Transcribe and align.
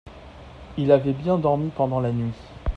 il 0.79 0.91
avait 0.91 1.13
bien 1.13 1.37
dormi 1.37 1.69
pendant 1.69 1.99
la 1.99 2.11
nuit. 2.11 2.33